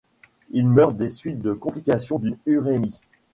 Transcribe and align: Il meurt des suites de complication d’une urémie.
Il 0.49 0.67
meurt 0.67 0.97
des 0.97 1.09
suites 1.09 1.43
de 1.43 1.53
complication 1.53 2.17
d’une 2.17 2.39
urémie. 2.47 2.99